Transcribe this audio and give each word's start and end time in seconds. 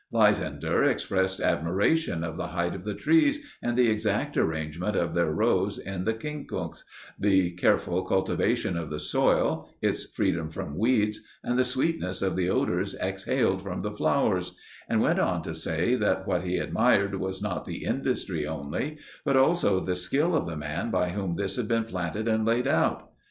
Lysander 0.11 0.83
expressed 0.83 1.39
admiration 1.39 2.23
of 2.23 2.35
the 2.35 2.47
height 2.47 2.73
of 2.73 2.85
the 2.85 2.95
trees 2.95 3.39
and 3.61 3.77
the 3.77 3.87
exact 3.91 4.35
arrangement 4.35 4.95
of 4.95 5.13
their 5.13 5.29
rows 5.31 5.77
in 5.77 6.05
the 6.05 6.13
quincunx, 6.15 6.83
the 7.19 7.51
careful 7.51 8.01
cultivation 8.01 8.75
of 8.75 8.89
the 8.89 8.99
soil, 8.99 9.69
its 9.79 10.05
freedom 10.05 10.49
from 10.49 10.75
weeds, 10.75 11.19
and 11.43 11.55
the 11.59 11.63
sweetness 11.63 12.23
of 12.23 12.35
the 12.35 12.49
odours 12.49 12.95
exhaled 12.99 13.61
from 13.61 13.83
the 13.83 13.91
flowers, 13.91 14.57
and 14.89 15.01
went 15.01 15.19
on 15.19 15.43
to 15.43 15.53
say 15.53 15.93
that 15.93 16.25
what 16.25 16.43
he 16.45 16.57
admired 16.57 17.13
was 17.13 17.39
not 17.39 17.65
the 17.65 17.83
industry 17.83 18.47
only, 18.47 18.97
but 19.23 19.37
also 19.37 19.79
the 19.79 19.93
skill 19.93 20.35
of 20.35 20.47
the 20.47 20.57
man 20.57 20.89
by 20.89 21.09
whom 21.09 21.35
this 21.35 21.57
had 21.57 21.67
been 21.67 21.83
planned 21.83 22.27
and 22.27 22.43
laid 22.43 22.65
out. 22.65 23.11